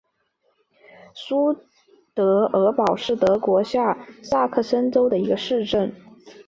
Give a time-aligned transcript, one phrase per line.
[1.13, 1.55] 苏
[2.15, 5.93] 德尔堡是德国下萨克森州的一个市镇。